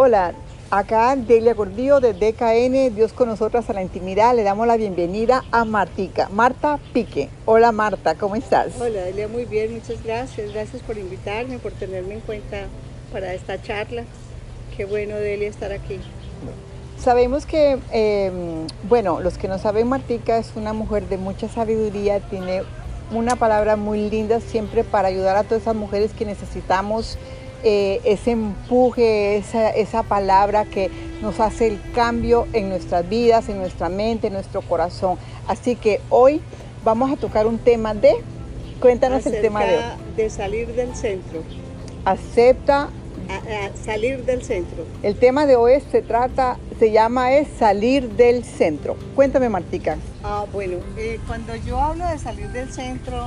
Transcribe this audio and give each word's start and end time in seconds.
Hola, 0.00 0.32
acá 0.70 1.16
Delia 1.16 1.54
Gordillo 1.54 1.98
de 1.98 2.12
DKN, 2.12 2.94
Dios 2.94 3.12
con 3.12 3.26
nosotras 3.26 3.68
a 3.68 3.72
la 3.72 3.82
intimidad. 3.82 4.32
Le 4.32 4.44
damos 4.44 4.64
la 4.64 4.76
bienvenida 4.76 5.44
a 5.50 5.64
Martica, 5.64 6.28
Marta 6.28 6.78
Pique. 6.92 7.30
Hola 7.46 7.72
Marta, 7.72 8.14
¿cómo 8.14 8.36
estás? 8.36 8.80
Hola 8.80 9.00
Delia, 9.00 9.26
muy 9.26 9.44
bien, 9.44 9.74
muchas 9.74 10.00
gracias. 10.04 10.52
Gracias 10.52 10.82
por 10.84 10.96
invitarme, 10.98 11.58
por 11.58 11.72
tenerme 11.72 12.14
en 12.14 12.20
cuenta 12.20 12.66
para 13.10 13.34
esta 13.34 13.60
charla. 13.60 14.04
Qué 14.76 14.84
bueno 14.84 15.16
Delia 15.16 15.48
estar 15.48 15.72
aquí. 15.72 15.98
Sabemos 16.96 17.44
que, 17.44 17.80
eh, 17.92 18.30
bueno, 18.84 19.18
los 19.18 19.36
que 19.36 19.48
no 19.48 19.58
saben, 19.58 19.88
Martica 19.88 20.38
es 20.38 20.52
una 20.54 20.74
mujer 20.74 21.08
de 21.08 21.18
mucha 21.18 21.48
sabiduría, 21.48 22.20
tiene 22.20 22.62
una 23.12 23.34
palabra 23.34 23.74
muy 23.74 24.08
linda 24.08 24.38
siempre 24.38 24.84
para 24.84 25.08
ayudar 25.08 25.36
a 25.36 25.42
todas 25.42 25.62
esas 25.62 25.74
mujeres 25.74 26.12
que 26.12 26.24
necesitamos 26.24 27.18
eh, 27.64 28.00
ese 28.04 28.32
empuje, 28.32 29.36
esa, 29.36 29.70
esa 29.70 30.02
palabra 30.02 30.64
que 30.64 30.90
nos 31.22 31.40
hace 31.40 31.66
el 31.66 31.80
cambio 31.94 32.46
en 32.52 32.68
nuestras 32.68 33.08
vidas, 33.08 33.48
en 33.48 33.58
nuestra 33.58 33.88
mente, 33.88 34.28
en 34.28 34.34
nuestro 34.34 34.62
corazón. 34.62 35.18
Así 35.46 35.76
que 35.76 36.00
hoy 36.10 36.40
vamos 36.84 37.10
a 37.10 37.16
tocar 37.16 37.46
un 37.46 37.58
tema 37.58 37.94
de, 37.94 38.14
cuéntanos 38.80 39.26
el 39.26 39.40
tema 39.40 39.64
de 39.64 39.76
hoy. 39.76 39.82
De 40.16 40.30
salir 40.30 40.68
del 40.74 40.94
centro. 40.94 41.42
Acepta. 42.04 42.88
A, 43.28 43.66
a 43.66 43.76
salir 43.76 44.24
del 44.24 44.42
centro. 44.42 44.86
El 45.02 45.16
tema 45.16 45.44
de 45.44 45.56
hoy 45.56 45.82
se 45.92 46.00
trata, 46.00 46.56
se 46.78 46.92
llama 46.92 47.32
es 47.32 47.48
salir 47.58 48.08
del 48.10 48.42
centro. 48.42 48.96
Cuéntame 49.14 49.50
Martica. 49.50 49.98
Ah, 50.24 50.46
bueno, 50.50 50.78
eh, 50.96 51.20
cuando 51.26 51.54
yo 51.56 51.78
hablo 51.78 52.06
de 52.06 52.18
salir 52.18 52.48
del 52.48 52.72
centro, 52.72 53.26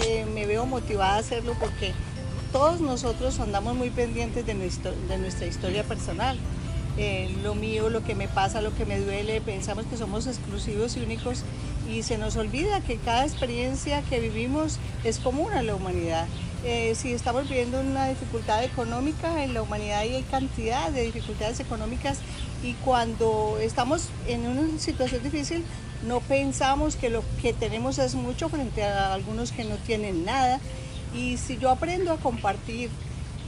eh, 0.00 0.24
me 0.32 0.46
veo 0.46 0.64
motivada 0.64 1.16
a 1.16 1.18
hacerlo 1.18 1.54
porque 1.60 1.92
todos 2.54 2.80
nosotros 2.80 3.40
andamos 3.40 3.74
muy 3.74 3.90
pendientes 3.90 4.46
de, 4.46 4.54
nuestra 4.54 5.44
historia 5.44 5.82
personal. 5.82 6.38
Eh, 6.96 7.34
lo 7.42 7.56
mío, 7.56 7.90
lo 7.90 8.04
que 8.04 8.14
me 8.14 8.28
pasa, 8.28 8.62
lo 8.62 8.72
que 8.76 8.86
me 8.86 9.00
duele, 9.00 9.40
pensamos 9.40 9.86
que 9.86 9.96
somos 9.96 10.28
exclusivos 10.28 10.96
y 10.96 11.00
únicos 11.00 11.42
y 11.90 12.04
se 12.04 12.16
nos 12.16 12.36
olvida 12.36 12.80
que 12.80 12.98
cada 12.98 13.24
experiencia 13.24 14.02
que 14.02 14.20
vivimos 14.20 14.78
es 15.02 15.18
común 15.18 15.52
a 15.52 15.64
la 15.64 15.74
humanidad. 15.74 16.28
Eh, 16.64 16.94
si 16.94 17.12
estamos 17.12 17.48
viviendo 17.48 17.80
una 17.80 18.06
dificultad 18.06 18.62
económica, 18.62 19.42
en 19.42 19.52
la 19.52 19.62
humanidad 19.62 19.98
hay 19.98 20.22
cantidad 20.30 20.90
de 20.90 21.02
dificultades 21.02 21.58
económicas 21.58 22.18
y 22.62 22.74
cuando 22.84 23.58
estamos 23.60 24.10
en 24.28 24.46
una 24.46 24.78
situación 24.78 25.24
difícil 25.24 25.64
no 26.06 26.20
pensamos 26.20 26.94
que 26.94 27.10
lo 27.10 27.24
que 27.42 27.52
tenemos 27.52 27.98
es 27.98 28.14
mucho 28.14 28.48
frente 28.48 28.84
a 28.84 29.12
algunos 29.12 29.50
que 29.50 29.64
no 29.64 29.74
tienen 29.74 30.24
nada 30.24 30.60
y 31.14 31.36
si 31.36 31.58
yo 31.58 31.70
aprendo 31.70 32.12
a 32.12 32.16
compartir 32.16 32.90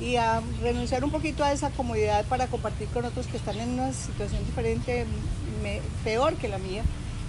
y 0.01 0.17
a 0.17 0.41
renunciar 0.63 1.05
un 1.05 1.11
poquito 1.11 1.43
a 1.43 1.53
esa 1.53 1.71
comodidad 1.71 2.25
para 2.27 2.47
compartir 2.47 2.89
con 2.89 3.05
otros 3.05 3.27
que 3.27 3.37
están 3.37 3.57
en 3.59 3.71
una 3.71 3.93
situación 3.93 4.45
diferente, 4.45 5.07
peor 6.05 6.35
que 6.35 6.49
la 6.49 6.59
mía, 6.59 6.83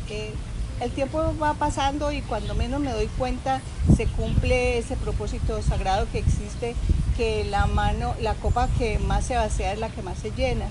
eh, 0.10 0.32
el 0.80 0.92
tiempo 0.92 1.34
va 1.42 1.56
pasando 1.56 2.12
y 2.12 2.22
cuando 2.22 2.54
menos 2.54 2.80
me 2.80 2.92
doy 2.92 3.08
cuenta 3.18 3.62
se 3.96 4.06
cumple 4.06 4.78
ese 4.78 4.96
propósito 4.96 5.62
sagrado 5.64 6.08
que 6.12 6.20
existe, 6.20 6.76
que 7.16 7.46
la 7.46 7.66
mano, 7.66 8.14
la 8.22 8.36
copa 8.36 8.68
que 8.78 9.00
más 9.00 9.26
se 9.26 9.36
vacía 9.36 9.74
es 9.74 9.80
la 9.80 9.90
que 9.90 10.04
más 10.04 10.20
se 10.20 10.32
llena, 10.32 10.66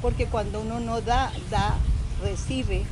porque 0.00 0.26
cuando 0.26 0.60
uno 0.60 0.78
no 0.78 1.00
da, 1.00 1.32
da, 1.50 1.76
recibe, 2.22 2.84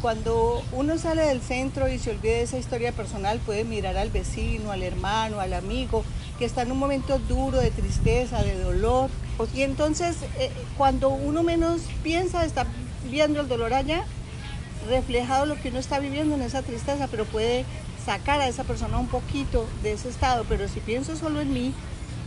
cuando 0.00 0.62
uno 0.72 0.96
sale 0.98 1.22
del 1.22 1.40
centro 1.40 1.88
y 1.88 1.98
se 1.98 2.10
olvida 2.10 2.34
de 2.34 2.42
esa 2.42 2.58
historia 2.58 2.92
personal, 2.92 3.40
puede 3.40 3.64
mirar 3.64 3.96
al 3.96 4.10
vecino, 4.10 4.70
al 4.70 4.82
hermano, 4.82 5.40
al 5.40 5.52
amigo, 5.52 6.04
que 6.38 6.44
está 6.44 6.62
en 6.62 6.72
un 6.72 6.78
momento 6.78 7.18
duro 7.18 7.58
de 7.58 7.70
tristeza, 7.70 8.42
de 8.42 8.58
dolor. 8.58 9.10
Y 9.54 9.62
entonces, 9.62 10.16
eh, 10.38 10.50
cuando 10.76 11.08
uno 11.08 11.42
menos 11.42 11.82
piensa, 12.02 12.44
está 12.44 12.66
viendo 13.10 13.40
el 13.40 13.48
dolor 13.48 13.74
allá, 13.74 14.04
reflejado 14.88 15.46
lo 15.46 15.56
que 15.56 15.70
uno 15.70 15.78
está 15.78 15.98
viviendo 15.98 16.36
en 16.36 16.42
esa 16.42 16.62
tristeza, 16.62 17.08
pero 17.08 17.24
puede 17.24 17.64
sacar 18.04 18.40
a 18.40 18.48
esa 18.48 18.64
persona 18.64 18.98
un 18.98 19.08
poquito 19.08 19.66
de 19.82 19.92
ese 19.92 20.08
estado. 20.08 20.44
Pero 20.48 20.68
si 20.68 20.80
pienso 20.80 21.16
solo 21.16 21.40
en 21.40 21.52
mí, 21.52 21.74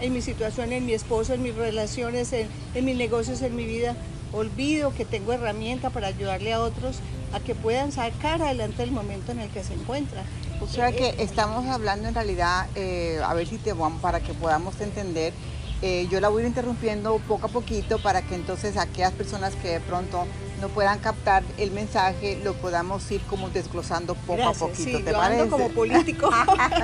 en 0.01 0.13
mi 0.13 0.21
situación, 0.21 0.73
en 0.73 0.85
mi 0.85 0.93
esposo, 0.93 1.33
en 1.33 1.43
mis 1.43 1.55
relaciones, 1.55 2.33
en, 2.33 2.47
en 2.75 2.85
mis 2.85 2.97
negocios, 2.97 3.41
en 3.41 3.55
mi 3.55 3.65
vida, 3.65 3.95
olvido 4.33 4.93
que 4.93 5.05
tengo 5.05 5.33
herramienta 5.33 5.89
para 5.89 6.07
ayudarle 6.07 6.53
a 6.53 6.61
otros 6.61 6.99
a 7.33 7.39
que 7.39 7.55
puedan 7.55 7.91
sacar 7.91 8.41
adelante 8.41 8.83
el 8.83 8.91
momento 8.91 9.31
en 9.31 9.39
el 9.39 9.49
que 9.49 9.63
se 9.63 9.73
encuentran. 9.73 10.25
O 10.59 10.67
sea 10.67 10.91
que 10.91 11.15
estamos 11.19 11.65
hablando 11.65 12.07
en 12.07 12.13
realidad, 12.13 12.67
eh, 12.75 13.19
a 13.23 13.33
ver 13.33 13.47
si 13.47 13.57
te 13.57 13.73
vamos, 13.73 14.01
para 14.01 14.19
que 14.19 14.33
podamos 14.33 14.79
entender, 14.79 15.33
eh, 15.81 16.07
yo 16.11 16.19
la 16.21 16.29
voy 16.29 16.41
a 16.41 16.45
ir 16.45 16.49
interrumpiendo 16.49 17.17
poco 17.27 17.47
a 17.47 17.49
poquito 17.49 17.99
para 17.99 18.21
que 18.21 18.35
entonces 18.35 18.77
aquellas 18.77 19.13
personas 19.13 19.55
que 19.55 19.69
de 19.69 19.79
pronto 19.79 20.27
no 20.61 20.69
puedan 20.69 20.99
captar 20.99 21.43
el 21.57 21.71
mensaje, 21.71 22.39
lo 22.43 22.53
podamos 22.53 23.09
ir 23.11 23.19
como 23.21 23.49
desglosando 23.49 24.13
poco 24.13 24.47
a 24.47 24.53
poquito, 24.53 24.97
sí, 24.97 25.03
¿te 25.03 25.11
yo 25.11 25.17
parece? 25.17 25.49
como 25.49 25.69
político. 25.69 26.29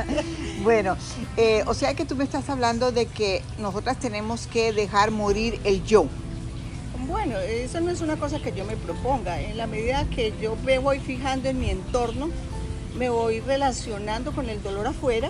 bueno, 0.63 0.97
eh, 1.37 1.63
o 1.67 1.75
sea 1.75 1.93
que 1.93 2.05
tú 2.05 2.15
me 2.15 2.23
estás 2.23 2.49
hablando 2.49 2.91
de 2.91 3.05
que 3.05 3.43
nosotras 3.59 3.99
tenemos 3.99 4.47
que 4.47 4.73
dejar 4.73 5.11
morir 5.11 5.61
el 5.63 5.83
yo. 5.83 6.07
Bueno, 7.05 7.37
eso 7.39 7.79
no 7.79 7.91
es 7.91 8.01
una 8.01 8.17
cosa 8.17 8.39
que 8.39 8.53
yo 8.53 8.65
me 8.65 8.75
proponga. 8.75 9.39
En 9.39 9.57
la 9.57 9.67
medida 9.67 10.05
que 10.09 10.33
yo 10.41 10.55
me 10.65 10.79
voy 10.79 10.99
fijando 10.99 11.47
en 11.47 11.59
mi 11.59 11.69
entorno, 11.69 12.29
me 12.97 13.09
voy 13.09 13.39
relacionando 13.39 14.31
con 14.31 14.49
el 14.49 14.63
dolor 14.63 14.87
afuera, 14.87 15.29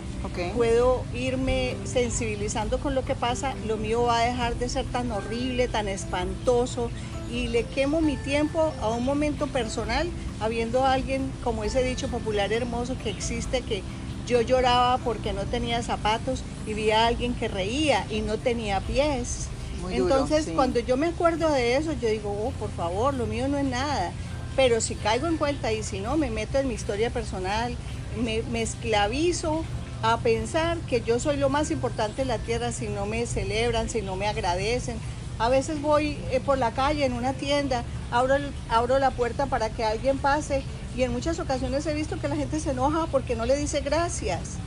puedo 0.55 1.03
irme 1.13 1.75
sensibilizando 1.83 2.79
con 2.79 2.95
lo 2.95 3.03
que 3.03 3.15
pasa, 3.15 3.53
lo 3.67 3.75
mío 3.75 4.03
va 4.03 4.19
a 4.19 4.25
dejar 4.25 4.55
de 4.55 4.69
ser 4.69 4.85
tan 4.85 5.11
horrible, 5.11 5.67
tan 5.67 5.89
espantoso 5.89 6.89
y 7.29 7.47
le 7.47 7.63
quemo 7.63 7.99
mi 7.99 8.15
tiempo 8.15 8.73
a 8.81 8.89
un 8.89 9.03
momento 9.03 9.47
personal, 9.47 10.07
habiendo 10.39 10.85
alguien 10.85 11.29
como 11.43 11.65
ese 11.65 11.83
dicho 11.83 12.07
popular 12.07 12.53
hermoso 12.53 12.95
que 12.97 13.09
existe 13.09 13.61
que 13.61 13.83
yo 14.25 14.39
lloraba 14.39 14.97
porque 14.99 15.33
no 15.33 15.41
tenía 15.41 15.83
zapatos 15.83 16.43
y 16.65 16.73
vi 16.73 16.91
a 16.91 17.07
alguien 17.07 17.33
que 17.33 17.49
reía 17.49 18.05
y 18.09 18.21
no 18.21 18.37
tenía 18.37 18.79
pies. 18.79 19.49
Entonces, 19.91 20.49
cuando 20.55 20.79
yo 20.79 20.97
me 20.97 21.07
acuerdo 21.07 21.51
de 21.51 21.75
eso, 21.75 21.93
yo 21.93 22.09
digo, 22.09 22.29
oh, 22.31 22.51
por 22.59 22.71
favor, 22.71 23.13
lo 23.13 23.25
mío 23.25 23.47
no 23.47 23.57
es 23.57 23.65
nada. 23.65 24.11
Pero 24.55 24.81
si 24.81 24.95
caigo 24.95 25.27
en 25.27 25.37
cuenta 25.37 25.71
y 25.71 25.83
si 25.83 25.99
no, 25.99 26.17
me 26.17 26.31
meto 26.31 26.57
en 26.57 26.67
mi 26.67 26.73
historia 26.73 27.09
personal, 27.09 27.75
me, 28.21 28.61
esclavizo 28.61 29.63
a 30.01 30.17
pensar 30.17 30.77
que 30.79 31.01
yo 31.01 31.19
soy 31.19 31.37
lo 31.37 31.49
más 31.49 31.71
importante 31.71 32.23
en 32.23 32.27
la 32.27 32.37
tierra 32.39 32.71
si 32.71 32.87
no 32.87 33.05
me 33.05 33.25
celebran, 33.25 33.89
si 33.89 34.01
no 34.01 34.15
me 34.15 34.27
agradecen. 34.27 34.97
A 35.39 35.49
veces 35.49 35.81
voy 35.81 36.17
eh, 36.31 36.39
por 36.43 36.57
la 36.57 36.71
calle, 36.71 37.05
en 37.05 37.13
una 37.13 37.33
tienda, 37.33 37.83
abro, 38.11 38.35
abro 38.69 38.97
la 38.97 39.11
puerta 39.11 39.45
para 39.45 39.69
que 39.69 39.83
alguien 39.83 40.17
pase 40.17 40.63
y 40.95 41.03
en 41.03 41.11
muchas 41.11 41.39
ocasiones 41.39 41.85
he 41.85 41.93
visto 41.93 42.19
que 42.19 42.27
la 42.27 42.35
gente 42.35 42.59
se 42.59 42.71
enoja 42.71 43.05
porque 43.11 43.35
no 43.35 43.45
le 43.45 43.55
dice 43.55 43.81
gracias 43.81 44.57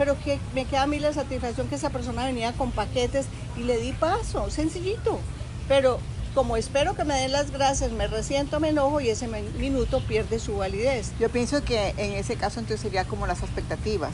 pero 0.00 0.18
que 0.18 0.40
me 0.54 0.64
queda 0.64 0.84
a 0.84 0.86
mí 0.86 0.98
la 0.98 1.12
satisfacción 1.12 1.68
que 1.68 1.74
esa 1.74 1.90
persona 1.90 2.24
venía 2.24 2.54
con 2.54 2.70
paquetes 2.70 3.26
y 3.54 3.64
le 3.64 3.76
di 3.76 3.92
paso, 3.92 4.48
sencillito. 4.48 5.20
Pero 5.68 5.98
como 6.34 6.56
espero 6.56 6.96
que 6.96 7.04
me 7.04 7.14
den 7.20 7.32
las 7.32 7.50
gracias, 7.50 7.92
me 7.92 8.06
resiento, 8.06 8.60
me 8.60 8.70
enojo 8.70 9.02
y 9.02 9.10
ese 9.10 9.28
minuto 9.58 10.02
pierde 10.08 10.38
su 10.38 10.56
validez. 10.56 11.12
Yo 11.20 11.28
pienso 11.28 11.62
que 11.64 11.92
en 11.98 12.12
ese 12.12 12.36
caso 12.36 12.60
entonces 12.60 12.80
sería 12.80 13.04
como 13.04 13.26
las 13.26 13.42
expectativas. 13.42 14.12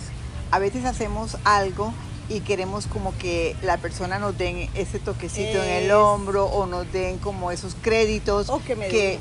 A 0.51 0.59
veces 0.59 0.85
hacemos 0.85 1.37
algo 1.45 1.95
y 2.29 2.41
queremos 2.41 2.89
como 2.89 3.17
que 3.17 3.55
la 3.63 3.77
persona 3.77 4.19
nos 4.19 4.37
den 4.37 4.69
ese 4.75 4.99
toquecito 4.99 5.63
en 5.63 5.85
el 5.85 5.93
hombro 5.93 6.47
o 6.47 6.67
nos 6.67 6.93
den 6.93 7.19
como 7.19 7.53
esos 7.53 7.77
créditos 7.81 8.51
que, 8.67 8.75
que, 8.75 9.21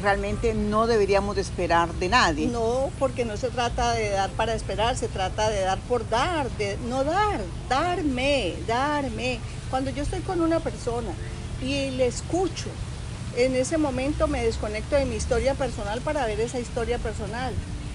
realmente 0.00 0.54
no 0.54 0.86
deberíamos 0.86 1.36
de 1.36 1.42
esperar 1.42 1.92
de 1.94 2.08
nadie. 2.08 2.46
No, 2.46 2.90
porque 2.98 3.24
no 3.24 3.36
se 3.36 3.48
trata 3.50 3.92
de 3.92 4.10
dar 4.10 4.30
para 4.30 4.54
esperar, 4.54 4.96
se 4.96 5.08
trata 5.08 5.50
de 5.50 5.60
dar 5.60 5.78
por 5.80 6.08
dar, 6.08 6.50
de 6.52 6.76
no 6.88 7.04
dar, 7.04 7.40
darme, 7.68 8.54
darme. 8.66 9.38
Cuando 9.70 9.90
yo 9.90 10.02
estoy 10.02 10.20
con 10.20 10.40
una 10.40 10.60
persona 10.60 11.10
y 11.62 11.90
le 11.90 12.06
escucho, 12.06 12.68
en 13.36 13.54
ese 13.54 13.78
momento 13.78 14.26
me 14.26 14.44
desconecto 14.44 14.96
de 14.96 15.04
mi 15.04 15.16
historia 15.16 15.54
personal 15.54 16.00
para 16.00 16.26
ver 16.26 16.40
esa 16.40 16.58
historia 16.58 16.98
personal 16.98 17.54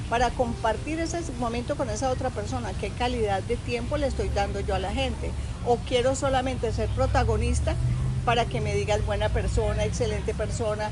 para 0.10 0.30
compartir 0.30 1.00
ese 1.00 1.20
momento 1.40 1.76
con 1.76 1.90
esa 1.90 2.12
otra 2.12 2.30
persona, 2.30 2.72
qué 2.80 2.90
calidad 2.92 3.42
de 3.44 3.58
tiempo 3.58 3.98
le 3.98 4.08
estoy 4.08 4.30
dando 4.30 4.60
yo 4.60 4.76
a 4.76 4.80
la 4.80 4.92
gente. 4.92 5.32
O 5.66 5.78
quiero 5.78 6.16
solamente 6.16 6.72
ser 6.72 6.90
protagonista 6.90 7.76
para 8.24 8.46
que 8.46 8.62
me 8.62 8.76
digas 8.76 9.06
buena 9.06 9.30
persona, 9.30 9.84
excelente 9.84 10.34
persona. 10.34 10.90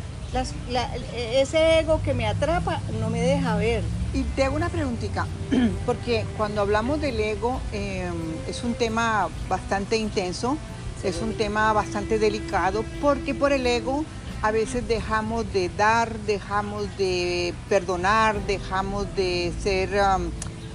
Ese 1.33 1.79
ego 1.79 2.01
que 2.01 2.13
me 2.13 2.25
atrapa 2.27 2.81
no 2.99 3.09
me 3.09 3.21
deja 3.21 3.55
ver. 3.55 3.83
Y 4.13 4.23
te 4.23 4.43
hago 4.43 4.55
una 4.55 4.69
preguntita, 4.69 5.27
porque 5.85 6.25
cuando 6.37 6.61
hablamos 6.61 7.01
del 7.01 7.19
ego 7.19 7.59
em, 7.71 8.13
es 8.47 8.63
un 8.63 8.73
tema 8.75 9.29
bastante 9.49 9.97
intenso, 9.97 10.57
es 11.03 11.21
un 11.21 11.33
tema 11.33 11.73
bastante 11.73 12.19
delicado, 12.19 12.85
porque 13.01 13.33
por 13.33 13.51
el 13.51 13.65
ego 13.65 14.05
a 14.41 14.51
veces 14.51 14.87
dejamos 14.87 15.51
de 15.53 15.69
dar, 15.69 16.17
dejamos 16.19 16.85
de 16.97 17.53
perdonar, 17.69 18.39
dejamos 18.45 19.07
de 19.15 19.53
ser, 19.61 19.89
um, 19.93 20.29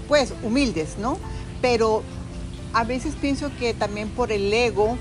pues, 0.09 0.33
humildes, 0.43 0.97
¿no? 0.99 1.19
Pero 1.61 2.03
a 2.73 2.85
veces 2.85 3.15
pienso 3.15 3.51
que 3.59 3.75
también 3.75 4.09
por 4.09 4.33
el 4.33 4.53
ego 4.53 4.97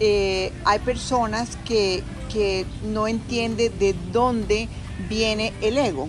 eh, 0.00 0.52
hay 0.64 0.78
personas 0.80 1.56
que, 1.64 2.02
no 2.82 3.06
entienden 3.06 3.78
de 3.78 3.94
dónde 4.12 4.68
viene 5.08 5.52
el 5.60 5.78
ego. 5.78 6.08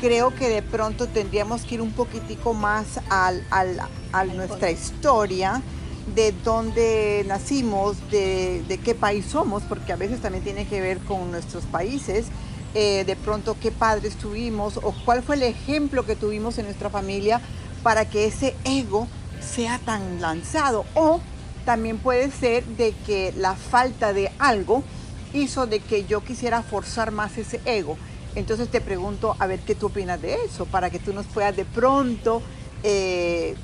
Creo 0.00 0.34
que 0.34 0.48
de 0.48 0.62
pronto 0.62 1.08
tendríamos 1.08 1.62
que 1.62 1.76
ir 1.76 1.82
un 1.82 1.92
poquitico 1.92 2.54
más 2.54 3.00
al, 3.08 3.44
al, 3.50 3.80
a 4.12 4.24
nuestra 4.24 4.70
historia, 4.70 5.60
de 6.14 6.32
dónde 6.44 7.24
nacimos, 7.26 7.96
de, 8.10 8.62
de, 8.68 8.78
qué 8.78 8.94
país 8.94 9.26
somos, 9.26 9.62
porque 9.64 9.92
a 9.92 9.96
veces 9.96 10.20
también 10.20 10.44
tiene 10.44 10.66
que 10.66 10.80
ver 10.80 10.98
con 11.00 11.30
nuestros 11.30 11.64
países, 11.64 12.26
eh, 12.74 13.04
de 13.04 13.16
pronto 13.16 13.56
qué 13.60 13.72
padres 13.72 14.16
tuvimos 14.16 14.78
o 14.78 14.94
cuál 15.04 15.22
fue 15.22 15.36
el 15.36 15.42
ejemplo 15.42 16.06
que 16.06 16.16
tuvimos 16.16 16.58
en 16.58 16.66
nuestra 16.66 16.90
familia 16.90 17.40
para 17.82 18.08
que 18.08 18.26
ese 18.26 18.54
ego 18.64 19.08
sea 19.40 19.78
tan 19.78 20.20
lanzado. 20.20 20.84
O 20.94 21.20
también 21.64 21.98
puede 21.98 22.30
ser 22.30 22.64
de 22.64 22.94
que 23.06 23.32
la 23.36 23.54
falta 23.54 24.12
de 24.12 24.30
algo 24.38 24.82
hizo 25.32 25.66
de 25.66 25.80
que 25.80 26.04
yo 26.04 26.22
quisiera 26.22 26.62
forzar 26.62 27.10
más 27.10 27.36
ese 27.38 27.60
ego. 27.64 27.96
Entonces 28.34 28.68
te 28.68 28.80
pregunto 28.80 29.36
a 29.38 29.46
ver 29.46 29.60
qué 29.60 29.74
tú 29.74 29.86
opinas 29.86 30.20
de 30.20 30.34
eso, 30.44 30.66
para 30.66 30.90
que 30.90 30.98
tú 30.98 31.12
nos 31.12 31.26
puedas 31.26 31.56
de 31.56 31.64
pronto 31.64 32.42
eh, 32.82 33.54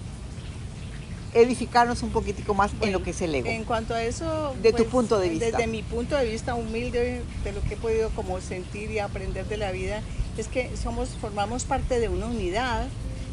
edificarnos 1.32 2.02
un 2.02 2.10
poquitico 2.10 2.54
más 2.54 2.72
en 2.80 2.92
lo 2.92 3.02
que 3.02 3.10
es 3.10 3.22
el 3.22 3.34
ego. 3.34 3.48
En 3.48 3.64
cuanto 3.64 3.94
a 3.94 4.02
eso, 4.02 4.54
de 4.62 4.72
tu 4.72 4.78
pues, 4.78 4.88
punto 4.88 5.18
de 5.18 5.28
vista. 5.28 5.46
Desde 5.46 5.66
mi 5.66 5.82
punto 5.82 6.16
de 6.16 6.24
vista 6.24 6.54
humilde, 6.54 7.22
de 7.44 7.52
lo 7.52 7.60
que 7.62 7.74
he 7.74 7.76
podido 7.76 8.10
como 8.10 8.40
sentir 8.40 8.90
y 8.90 8.98
aprender 8.98 9.46
de 9.46 9.56
la 9.56 9.70
vida, 9.70 10.02
es 10.36 10.48
que 10.48 10.70
somos, 10.76 11.10
formamos 11.20 11.64
parte 11.64 12.00
de 12.00 12.08
una 12.08 12.26
unidad. 12.26 12.86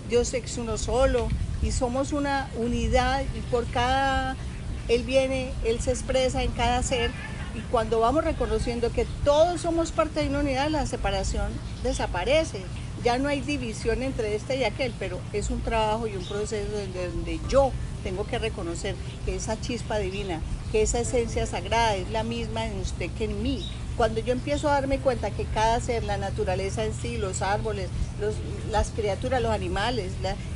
Dios 0.10 0.34
es 0.34 0.58
uno 0.58 0.78
solo 0.78 1.30
y 1.64 1.72
somos 1.72 2.12
una 2.12 2.50
unidad 2.58 3.24
y 3.36 3.40
por 3.50 3.66
cada 3.68 4.36
él 4.92 5.04
viene, 5.04 5.52
Él 5.64 5.80
se 5.80 5.92
expresa 5.92 6.44
en 6.44 6.52
cada 6.52 6.84
ser 6.84 7.12
y 7.54 7.60
cuando 7.72 8.00
vamos 8.00 8.24
reconociendo 8.24 8.92
que 8.92 9.06
todos 9.24 9.62
somos 9.62 9.92
parte 9.92 10.22
de 10.22 10.30
una 10.30 10.40
unidad, 10.40 10.70
la 10.70 10.86
separación 10.86 11.52
desaparece. 11.84 12.62
Ya 13.04 13.18
no 13.18 13.30
hay 13.30 13.42
división 13.42 14.04
entre 14.04 14.36
este 14.36 14.58
y 14.58 14.64
aquel, 14.64 14.94
pero 15.00 15.20
es 15.34 15.50
un 15.50 15.62
trabajo 15.62 16.08
y 16.08 16.16
un 16.16 16.24
proceso 16.24 16.70
donde, 16.72 17.40
yo 17.50 17.72
tengo 18.04 18.26
que 18.26 18.40
reconocer 18.40 18.96
que 19.26 19.36
esa 19.36 19.60
chispa 19.60 19.98
divina, 19.98 20.40
que 20.72 20.84
esa 20.84 21.00
esencia 21.00 21.46
sagrada 21.46 21.96
es 21.96 22.10
la 22.12 22.24
misma 22.24 22.66
en 22.66 22.80
usted 22.80 23.10
que 23.18 23.26
en 23.26 23.42
mí. 23.42 23.66
Cuando 23.98 24.22
yo 24.22 24.32
empiezo 24.32 24.70
a 24.70 24.74
darme 24.74 25.00
cuenta 25.00 25.32
que 25.32 25.46
cada 25.46 25.80
ser, 25.80 26.04
la 26.04 26.18
naturaleza 26.18 26.86
en 26.86 26.94
sí, 26.94 27.18
los 27.18 27.42
árboles, 27.42 27.90
las 28.72 28.92
criaturas, 28.92 29.42
los 29.42 29.52
animales, 29.52 30.14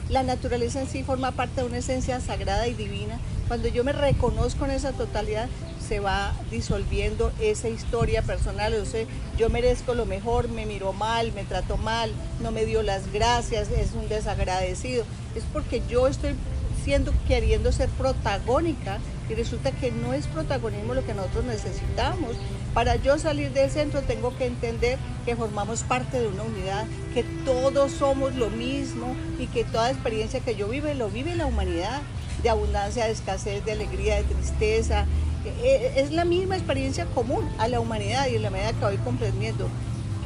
la 0.09 0.23
naturaleza 0.23 0.81
en 0.81 0.87
sí 0.87 1.03
forma 1.03 1.31
parte 1.31 1.61
de 1.61 1.67
una 1.67 1.77
esencia 1.77 2.21
sagrada 2.21 2.67
y 2.67 2.73
divina, 2.73 3.19
cuando 3.47 3.67
yo 3.67 3.83
me 3.83 3.91
reconozco 3.91 4.65
en 4.65 4.71
esa 4.71 4.93
totalidad, 4.93 5.49
se 5.87 5.99
va 5.99 6.33
disolviendo 6.51 7.31
esa 7.39 7.69
historia 7.69 8.21
personal. 8.21 8.73
O 8.75 8.85
sea, 8.85 9.05
yo 9.37 9.49
merezco 9.49 9.93
lo 9.93 10.05
mejor, 10.05 10.49
me 10.49 10.65
miró 10.65 10.93
mal, 10.93 11.31
me 11.33 11.43
trató 11.43 11.77
mal, 11.77 12.11
no 12.41 12.51
me 12.51 12.65
dio 12.65 12.81
las 12.83 13.11
gracias, 13.11 13.69
es 13.69 13.93
un 13.93 14.09
desagradecido. 14.09 15.05
Es 15.35 15.43
porque 15.53 15.81
yo 15.87 16.07
estoy 16.07 16.35
siendo, 16.83 17.13
queriendo 17.27 17.71
ser 17.71 17.89
protagónica 17.89 18.99
y 19.27 19.33
resulta 19.33 19.71
que 19.71 19.91
no 19.91 20.13
es 20.13 20.27
protagonismo 20.27 20.93
lo 20.93 21.05
que 21.05 21.13
nosotros 21.13 21.45
necesitamos. 21.45 22.35
Para 22.73 22.95
yo 22.97 23.17
salir 23.17 23.51
del 23.51 23.71
centro 23.71 24.01
tengo 24.01 24.37
que 24.37 24.45
entender 24.45 24.99
que 25.25 25.35
formamos 25.35 25.83
parte 25.83 26.19
de 26.19 26.27
una 26.27 26.43
unidad, 26.43 26.85
que 27.13 27.23
todos 27.43 27.91
somos 27.91 28.35
lo 28.35 28.49
mismo 28.49 29.15
y 29.39 29.47
que 29.47 29.63
toda 29.63 29.89
experiencia 29.89 30.41
que 30.41 30.55
yo 30.55 30.67
vive 30.67 30.93
lo 30.93 31.09
vive 31.09 31.35
la 31.35 31.45
humanidad 31.47 32.01
de 32.43 32.49
abundancia, 32.49 33.05
de 33.05 33.11
escasez, 33.11 33.65
de 33.65 33.71
alegría, 33.71 34.17
de 34.17 34.23
tristeza. 34.23 35.05
E, 35.45 35.91
e, 35.97 36.01
es 36.01 36.11
la 36.11 36.25
misma 36.25 36.55
experiencia 36.55 37.05
común 37.07 37.47
a 37.57 37.67
la 37.67 37.79
humanidad 37.79 38.27
y 38.27 38.35
en 38.35 38.43
la 38.43 38.49
medida 38.49 38.73
que 38.73 38.85
voy 38.85 38.97
comprendiendo 38.97 39.67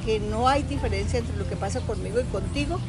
que 0.05 0.19
no 0.19 0.47
hay 0.47 0.63
diferencia 0.63 1.19
entre 1.19 1.35
lo 1.37 1.47
que 1.47 1.55
pasa 1.55 1.81
conmigo 1.81 2.19
y 2.19 2.23
contigo, 2.25 2.79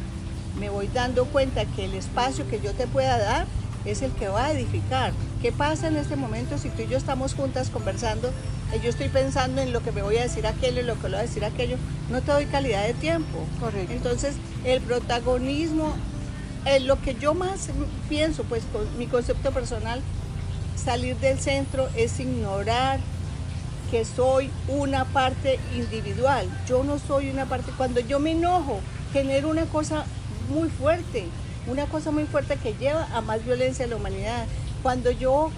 me 0.59 0.71
voy 0.71 0.89
dando 0.89 1.25
cuenta 1.27 1.65
que 1.65 1.85
el 1.85 1.95
espacio 1.95 2.49
que 2.49 2.61
yo 2.61 2.73
te 2.73 2.87
pueda 2.87 3.19
dar 3.19 3.47
es 3.85 4.03
el 4.03 4.13
que 4.13 4.29
va 4.29 4.47
a 4.47 4.53
edificar. 4.53 5.13
¿Qué 5.43 5.53
pasa 5.53 5.89
en 5.89 5.97
este 5.97 6.17
momento 6.17 6.59
si 6.59 6.69
tú 6.69 6.83
y 6.83 6.87
yo 6.87 6.99
estamos 6.99 7.35
juntas 7.35 7.71
conversando? 7.71 8.31
Y 8.77 8.81
yo 8.81 8.91
estoy 8.91 9.09
pensando 9.09 9.63
en 9.63 9.73
lo 9.73 9.83
que 9.83 9.91
me 9.91 10.03
voy 10.03 10.19
a 10.19 10.23
decir 10.23 10.47
aquello 10.47 10.81
y 10.81 10.85
lo 10.85 10.95
que 10.97 11.09
le 11.09 11.17
voy 11.17 11.19
a 11.21 11.23
decir 11.23 11.45
aquello. 11.45 11.77
No 12.11 12.21
te 12.21 12.31
doy 12.31 12.45
calidad 12.45 12.87
de 12.87 12.95
tiempo. 12.95 13.39
Correcto. 13.59 13.93
Entonces, 13.93 14.37
el 14.65 14.81
protagonismo 14.83 15.95
eh, 16.67 16.81
lo 16.81 17.01
que 17.01 17.15
yo 17.15 17.35
más 17.35 17.71
pienso, 18.09 18.45
pues 18.45 18.65
con 18.73 18.87
mi 18.99 19.07
concepto 19.07 19.51
personal, 19.51 20.03
salir 20.81 21.17
del 21.17 21.39
centro 21.39 21.89
es 21.95 22.19
ignorar 22.19 22.99
que 23.91 24.05
soy 24.05 24.51
una 24.69 25.05
parte 25.05 25.59
individual. 25.77 26.49
Yo 26.67 26.83
no 26.85 26.99
soy 26.99 27.31
una 27.31 27.47
parte, 27.47 27.73
cuando 27.77 28.01
yo 28.01 28.19
me 28.19 28.33
enojo, 28.33 28.81
genero 29.13 29.49
una 29.49 29.67
cosa 29.67 30.05
muy 30.49 30.69
fuerte, 30.69 31.27
una 31.67 31.87
cosa 31.87 32.11
muy 32.11 32.25
fuerte 32.25 32.57
que 32.57 32.75
lleva 32.75 33.07
a 33.13 33.21
más 33.21 33.45
violencia 33.45 33.85
en 33.85 33.91
la 33.91 33.97
humanidad. 33.97 34.47
Cuando 34.83 35.11
yo 35.11 35.51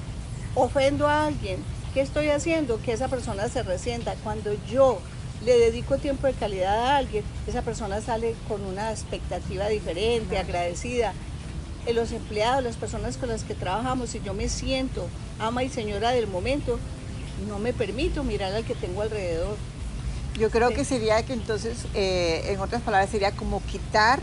ofendo 0.55 1.07
a 1.09 1.27
alguien, 1.27 1.63
¿qué 1.95 2.01
estoy 2.01 2.31
haciendo? 2.31 2.81
Que 2.83 2.93
esa 2.93 3.09
persona 3.09 3.49
se 3.49 3.63
resienta. 3.63 4.15
Cuando 4.25 4.53
yo 4.71 4.99
le 5.45 5.59
dedico 5.59 5.99
tiempo 5.99 6.27
de 6.27 6.33
calidad 6.33 6.87
a 6.87 6.97
alguien, 6.97 7.25
esa 7.47 7.63
persona 7.63 8.01
sale 8.01 8.35
con 8.49 8.65
una 8.65 8.91
expectativa 8.91 9.69
diferente, 9.69 10.39
agradecida. 10.39 11.13
En 11.85 11.97
los 11.97 12.13
empleados, 12.13 12.63
las 12.63 12.77
personas 12.77 13.17
con 13.17 13.29
las 13.29 13.43
que 13.43 13.55
trabajamos, 13.55 14.11
si 14.11 14.21
yo 14.21 14.35
me 14.35 14.49
siento 14.49 15.09
ama 15.41 15.65
y 15.65 15.69
señora 15.69 16.11
del 16.11 16.29
momento, 16.29 16.79
no 17.49 17.59
me 17.59 17.73
permito 17.73 18.23
mirar 18.23 18.53
al 18.55 18.65
que 18.65 18.75
tengo 18.75 19.03
alrededor. 19.03 19.57
Yo 20.39 20.51
creo 20.51 20.71
que 20.71 20.85
sería 20.85 21.23
que 21.25 21.33
entonces, 21.33 21.87
eh, 21.95 22.45
en 22.47 22.61
otras 22.61 22.83
palabras, 22.83 23.11
sería 23.11 23.33
como 23.33 23.63
quitar 23.65 24.21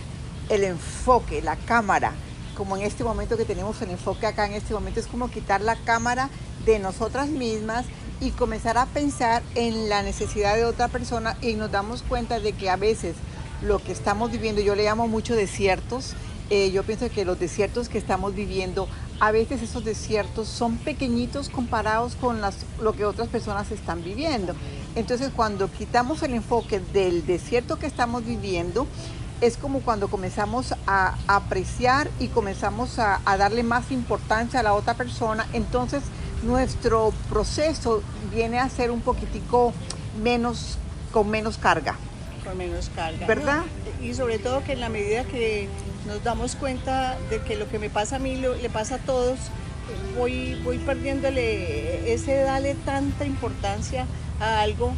el 0.50 0.63
enfoque, 0.63 1.41
la 1.41 1.56
cámara, 1.56 2.13
como 2.56 2.75
en 2.77 2.83
este 2.83 3.03
momento 3.03 3.38
que 3.38 3.45
tenemos 3.45 3.81
el 3.81 3.91
enfoque 3.91 4.25
acá 4.25 4.45
en 4.45 4.53
este 4.53 4.73
momento, 4.73 5.00
es 5.00 5.07
como 5.07 5.29
quitar 5.29 5.61
la 5.61 5.75
cámara 5.75 6.29
de 6.65 6.79
nosotras 6.79 7.29
mismas 7.29 7.85
y 8.21 8.31
comenzar 8.31 8.77
a 8.77 8.85
pensar 8.85 9.44
en 9.56 9.88
la 9.88 10.01
necesidad 10.01 10.56
de 10.56 10.65
otra 10.65 10.88
persona 10.88 11.38
y 11.41 11.53
nos 11.53 11.71
damos 11.71 12.01
cuenta 12.03 12.39
de 12.39 12.53
que 12.53 12.69
a 12.69 12.75
veces 12.75 13.15
lo 13.61 13.79
que 13.79 13.91
estamos 13.91 14.31
viviendo, 14.31 14.61
yo 14.61 14.75
le 14.75 14.83
llamo 14.83 15.07
mucho 15.07 15.35
desiertos, 15.35 16.15
eh, 16.49 16.71
yo 16.71 16.83
pienso 16.83 17.09
que 17.09 17.25
los 17.25 17.39
desiertos 17.39 17.89
que 17.89 17.97
estamos 17.97 18.33
viviendo, 18.33 18.87
a 19.19 19.31
veces 19.31 19.61
esos 19.61 19.85
desiertos 19.85 20.47
son 20.47 20.77
pequeñitos 20.77 21.49
comparados 21.49 22.15
con 22.15 22.41
las, 22.41 22.57
lo 22.81 22.94
que 22.94 23.06
otras 23.06 23.27
personas 23.27 23.71
están 23.71 24.03
viviendo. 24.03 24.56
Entonces 24.95 25.31
cuando 25.35 25.71
quitamos 25.71 26.23
el 26.23 26.33
enfoque 26.33 26.79
del 26.94 27.25
desierto 27.25 27.77
que 27.77 27.85
estamos 27.85 28.25
viviendo, 28.25 28.87
es 29.41 29.57
como 29.57 29.81
cuando 29.81 30.09
comenzamos 30.09 30.73
a 30.85 31.15
apreciar 31.27 32.09
y 32.19 32.27
comenzamos 32.27 32.99
a, 32.99 33.21
a 33.25 33.37
darle 33.37 33.63
más 33.63 33.91
importancia 33.91 34.59
a 34.59 34.63
la 34.63 34.73
otra 34.73 34.95
persona, 34.95 35.47
entonces 35.53 36.03
nuestro 36.44 37.13
proceso 37.29 38.01
viene 38.33 38.59
a 38.59 38.68
ser 38.69 38.91
un 38.91 39.01
poquitico 39.01 39.71
menos, 40.21 40.77
con 41.11 41.29
menos 41.29 41.57
carga. 41.57 41.95
Con 42.49 42.57
menos 42.57 42.89
carga. 42.95 43.27
¿Verdad? 43.27 43.63
Y 44.01 44.13
sobre 44.13 44.39
todo 44.39 44.63
que 44.63 44.73
en 44.73 44.79
la 44.79 44.89
medida 44.89 45.23
que 45.23 45.68
nos 46.07 46.23
damos 46.23 46.56
cuenta 46.56 47.18
de 47.29 47.41
que 47.41 47.56
lo 47.56 47.69
que 47.69 47.77
me 47.77 47.89
pasa 47.89 48.15
a 48.15 48.19
mí 48.19 48.35
le 48.35 48.69
pasa 48.69 48.95
a 48.95 48.97
todos, 48.99 49.37
voy, 50.18 50.59
voy 50.63 50.79
perdiéndole 50.79 52.11
ese 52.11 52.35
dale 52.37 52.75
tanta 52.85 53.25
importancia 53.25 54.06
a 54.39 54.61
algo 54.61 54.94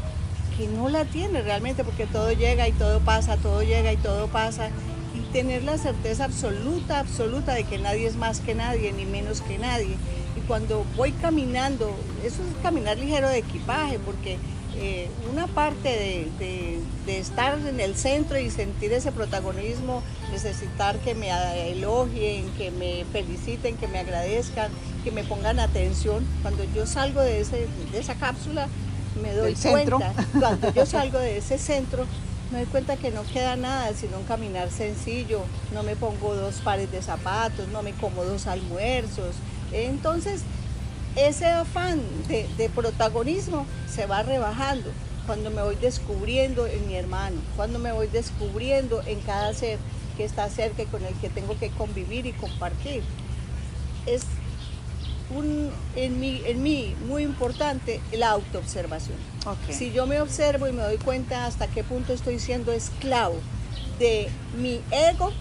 que 0.57 0.67
no 0.67 0.89
la 0.89 1.05
tiene 1.05 1.41
realmente, 1.41 1.83
porque 1.83 2.05
todo 2.05 2.31
llega 2.31 2.67
y 2.67 2.71
todo 2.71 2.99
pasa, 3.01 3.37
todo 3.37 3.63
llega 3.63 3.91
y 3.91 3.97
todo 3.97 4.27
pasa. 4.27 4.69
Y 5.13 5.19
tener 5.33 5.63
la 5.63 5.77
certeza 5.77 6.23
absoluta, 6.23 6.99
absoluta 6.99 7.53
de 7.53 7.65
que 7.65 7.77
nadie 7.77 8.07
es 8.07 8.15
más 8.15 8.39
que 8.39 8.55
nadie, 8.55 8.93
ni 8.93 9.05
menos 9.05 9.41
que 9.41 9.57
nadie 9.57 9.97
y 10.35 10.39
cuando 10.41 10.85
voy 10.95 11.11
caminando, 11.11 11.93
eso 12.23 12.41
es 12.43 12.63
caminar 12.63 12.97
ligero 12.97 13.27
de 13.29 13.39
equipaje, 13.39 13.99
porque 13.99 14.37
eh, 14.75 15.09
una 15.31 15.47
parte 15.47 15.89
de, 16.39 16.79
estar 17.21 17.57
en 17.59 17.79
el 17.79 17.95
centro 17.95 18.37
y 18.39 18.49
sentir 18.49 18.91
ese 18.93 19.11
protagonismo, 19.11 20.03
necesitar 20.31 20.97
que 20.99 21.15
me 21.15 21.29
elogien, 21.71 22.49
que 22.57 22.71
me 22.71 23.05
feliciten, 23.11 23.77
que 23.77 23.87
me 23.87 23.99
agradezcan, 23.99 24.71
que 25.03 25.11
me 25.11 25.23
pongan 25.23 25.59
atención. 25.59 26.25
Cuando 26.41 26.63
yo 26.75 26.85
salgo 26.85 27.21
de, 27.21 27.41
ese, 27.41 27.67
de 27.91 27.99
esa 27.99 28.15
cápsula, 28.15 28.67
me 29.21 29.33
doy 29.33 29.55
cuenta, 29.55 30.13
cuando 30.39 30.73
yo 30.73 30.85
salgo 30.85 31.19
de 31.19 31.37
ese 31.37 31.57
centro, 31.57 32.05
me 32.51 32.59
doy 32.59 32.67
cuenta 32.67 32.97
que 32.97 33.11
no 33.11 33.23
queda 33.23 33.55
nada 33.55 33.93
sino 33.93 34.17
un 34.17 34.25
caminar 34.25 34.69
sencillo, 34.71 35.41
no 35.73 35.83
me 35.83 35.95
pongo 35.95 36.35
dos 36.35 36.55
pares 36.55 36.91
de 36.91 37.01
zapatos, 37.01 37.67
no 37.69 37.81
me 37.81 37.93
como 37.93 38.25
dos 38.25 38.47
almuerzos, 38.47 39.35
entonces, 39.71 40.41
ese 41.15 41.45
afán 41.45 42.01
de, 42.27 42.69
protagonismo 42.69 43.65
se 43.89 44.05
va 44.05 44.23
rebajando 44.23 44.89
cuando 45.25 45.51
me 45.51 45.61
voy 45.61 45.75
descubriendo 45.75 46.67
en 46.67 46.87
mi 46.87 46.95
hermano, 46.95 47.41
cuando 47.55 47.79
me 47.79 47.91
voy 47.91 48.07
descubriendo 48.07 49.01
en 49.05 49.19
cada 49.21 49.53
ser 49.53 49.77
que 50.17 50.23
está 50.23 50.49
cerca 50.49 50.83
y 50.83 50.85
con 50.85 51.03
el 51.03 51.13
que 51.15 51.29
tengo 51.29 51.57
que 51.57 51.69
convivir 51.69 52.25
y 52.25 52.33
compartir. 52.33 53.03
Es 54.05 54.23
un, 55.35 55.71
en, 55.95 56.19
mí, 56.19 56.41
en 56.45 56.61
mí 56.63 56.95
muy 57.07 57.23
importante 57.23 58.01
la 58.11 58.31
autoobservación. 58.31 59.17
Ok. 59.45 59.71
Si 59.71 59.91
yo 59.91 60.07
me 60.07 60.21
observo 60.21 60.67
y 60.67 60.73
me 60.73 60.83
doy 60.83 60.97
cuenta 60.97 61.45
hasta 61.45 61.67
qué 61.67 61.83
punto 61.83 62.13
estoy 62.13 62.39
siendo 62.39 62.71
esclavo 62.71 63.35
de 63.99 64.29
mi 64.57 64.81
ego, 64.91 65.31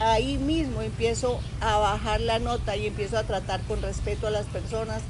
ahí 0.00 0.38
mismo 0.38 0.80
empiezo 0.82 1.40
a 1.60 1.76
bajar 1.76 2.20
la 2.20 2.38
nota 2.38 2.76
y 2.76 2.86
empiezo 2.86 3.18
a 3.18 3.24
tratar 3.24 3.60
con 3.62 3.82
respeto 3.82 4.26
a 4.26 4.30
las 4.30 4.46
personas 4.46 5.02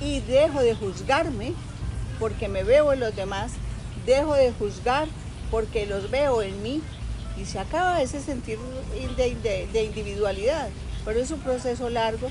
y 0.00 0.20
dejo 0.20 0.60
de 0.60 0.74
juzgarme 0.74 1.54
porque 2.18 2.48
me 2.48 2.64
veo 2.64 2.92
en 2.92 3.00
los 3.00 3.14
demás, 3.14 3.52
dejo 4.06 4.34
de 4.34 4.52
juzgar 4.52 5.08
porque 5.50 5.86
los 5.86 6.10
veo 6.10 6.42
en 6.42 6.62
mí 6.62 6.82
y 7.40 7.44
se 7.44 7.58
acaba 7.58 8.02
ese 8.02 8.20
sentir 8.20 8.58
de, 9.16 9.84
individualidad. 9.84 10.68
Pero 11.04 11.20
es 11.20 11.30
un 11.30 11.40
proceso 11.40 11.88
largo 11.88 12.28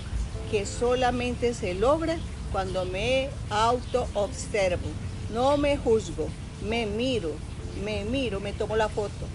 que 0.51 0.65
solamente 0.65 1.53
se 1.53 1.73
logra 1.73 2.17
cuando 2.51 2.85
me 2.85 3.29
auto-observo. 3.49 4.87
No 5.33 5.57
me 5.57 5.77
juzgo, 5.77 6.27
me 6.67 6.85
miro, 6.85 7.31
me 7.83 8.05
miro, 8.05 8.39
me 8.39 8.53
tomo 8.53 8.75
la 8.75 8.89
foto. 8.89 9.27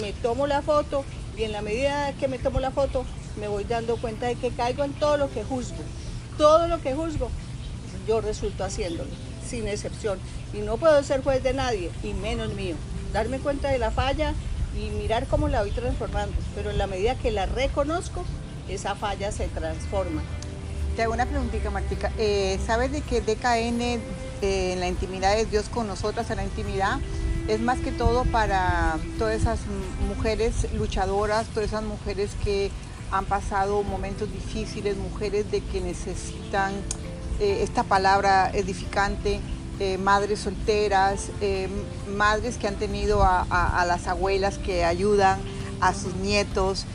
Me 0.00 0.12
tomo 0.12 0.46
la 0.46 0.62
foto 0.62 1.04
y 1.36 1.44
en 1.44 1.52
la 1.52 1.62
medida 1.62 2.12
que 2.14 2.28
me 2.28 2.38
tomo 2.38 2.60
la 2.60 2.70
foto 2.70 3.04
me 3.38 3.48
voy 3.48 3.64
dando 3.64 3.96
cuenta 3.96 4.26
de 4.26 4.36
que 4.36 4.50
caigo 4.50 4.84
en 4.84 4.92
todo 4.92 5.16
lo 5.16 5.30
que 5.30 5.44
juzgo. 5.44 5.82
Todo 6.36 6.68
lo 6.68 6.80
que 6.80 6.94
juzgo, 6.94 7.30
yo 8.06 8.20
resulto 8.20 8.64
haciéndolo, 8.64 9.10
sin 9.50 9.68
excepción. 9.68 10.18
Y 10.54 10.58
no 10.58 10.76
puedo 10.76 11.02
ser 11.02 11.22
juez 11.22 11.42
de 11.42 11.52
nadie, 11.52 11.90
y 12.02 12.14
menos 12.14 12.54
mío. 12.54 12.76
Darme 13.12 13.38
cuenta 13.40 13.68
de 13.68 13.78
la 13.78 13.90
falla 13.90 14.32
y 14.76 14.90
mirar 14.90 15.26
cómo 15.26 15.48
la 15.48 15.62
voy 15.62 15.72
transformando. 15.72 16.34
Pero 16.54 16.70
en 16.70 16.78
la 16.78 16.86
medida 16.86 17.16
que 17.16 17.30
la 17.30 17.46
reconozco, 17.46 18.24
esa 18.68 18.94
falla 18.94 19.32
se 19.32 19.48
transforma. 19.48 20.22
Te 20.96 21.02
hago 21.02 21.12
una 21.12 21.26
preguntita, 21.26 21.70
Martica. 21.70 22.12
Eh, 22.18 22.58
¿Sabes 22.66 22.92
de 22.92 23.00
que 23.00 23.20
DKN 23.20 23.80
eh, 23.80 24.00
en 24.72 24.80
la 24.80 24.88
intimidad 24.88 25.38
es 25.38 25.50
Dios 25.50 25.68
con 25.68 25.86
nosotras 25.86 26.30
en 26.30 26.36
la 26.36 26.44
intimidad? 26.44 26.98
Es 27.48 27.60
más 27.60 27.80
que 27.80 27.90
todo 27.90 28.24
para 28.24 28.96
todas 29.18 29.34
esas 29.34 29.58
mujeres 30.08 30.72
luchadoras, 30.74 31.46
todas 31.48 31.70
esas 31.70 31.82
mujeres 31.82 32.30
que 32.44 32.70
han 33.10 33.24
pasado 33.24 33.82
momentos 33.82 34.32
difíciles, 34.32 34.96
mujeres 34.96 35.50
de 35.50 35.60
que 35.60 35.80
necesitan 35.80 36.72
eh, 37.40 37.62
esta 37.62 37.82
palabra 37.84 38.50
edificante, 38.54 39.40
eh, 39.78 39.96
madres 39.98 40.40
solteras, 40.40 41.30
eh, 41.40 41.68
madres 42.16 42.56
que 42.58 42.68
han 42.68 42.76
tenido 42.76 43.22
a, 43.22 43.46
a- 43.48 43.80
a 43.80 43.84
las 43.86 44.06
abuelas 44.06 44.58
que 44.58 44.84
ayudan, 44.84 45.38
a 45.80 45.94
sus 45.94 46.14
nietos, 46.16 46.86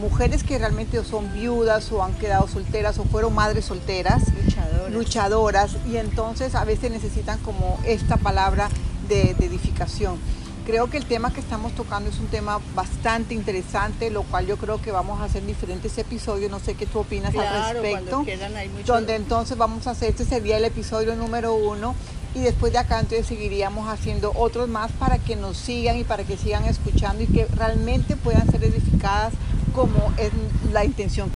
mujeres 0.00 0.44
que 0.44 0.56
realmente 0.56 1.02
son 1.04 1.32
viudas 1.34 1.90
o 1.90 2.02
han 2.04 2.12
quedado 2.14 2.46
solteras 2.46 2.98
o 3.00 3.04
fueron 3.04 3.34
madres 3.34 3.64
solteras, 3.64 4.22
Luchadoras. 4.44 4.92
luchadoras, 4.92 5.76
y 5.90 5.96
entonces 5.96 6.54
a 6.54 6.64
veces 6.64 6.92
necesitan 6.92 7.38
como 7.40 7.76
esta 7.84 8.16
palabra 8.18 8.68
de, 9.08 9.34
de 9.34 9.46
edificación. 9.46 10.16
Creo 10.64 10.88
que 10.88 10.96
el 10.96 11.06
tema 11.06 11.32
que 11.32 11.40
estamos 11.40 11.74
tocando 11.74 12.08
es 12.08 12.18
un 12.18 12.28
tema 12.28 12.60
bastante 12.74 13.34
interesante, 13.34 14.10
lo 14.10 14.22
cual 14.22 14.46
yo 14.46 14.56
creo 14.56 14.80
que 14.80 14.92
vamos 14.92 15.20
a 15.20 15.24
hacer 15.24 15.44
diferentes 15.44 15.98
episodios, 15.98 16.50
no 16.50 16.60
sé 16.60 16.74
qué 16.74 16.86
tú 16.86 17.00
opinas 17.00 17.34
al 17.34 17.74
respecto 17.74 18.22
quieran 18.22 18.56
hay 18.56 18.68
mucho... 18.68 18.92
donde 18.92 19.16
entonces 19.16 19.56
vamos 19.58 19.86
a 19.86 19.90
hacer, 19.90 20.10
este 20.10 20.24
sería 20.24 20.58
el 20.58 20.64
episodio 20.64 21.16
número 21.16 21.54
uno 21.54 21.94
y 22.34 22.40
después 22.40 22.72
de 22.72 22.78
acá 22.78 23.00
entonces 23.00 23.26
seguiríamos 23.26 23.88
haciendo 23.88 24.32
otros 24.36 24.68
más 24.68 24.92
para 24.92 25.18
que 25.18 25.36
nos 25.36 25.56
sigan 25.56 25.98
y 25.98 26.04
para 26.04 26.24
que 26.24 26.36
sigan 26.36 26.64
escuchando 26.64 27.22
y 27.22 27.26
que 27.26 27.46
realmente 27.46 28.16
puedan 28.16 28.48
ser 28.50 28.64
edificadas 28.64 29.32
como 29.74 30.12
es 30.16 30.30
la 30.72 30.84
intención 30.84 31.30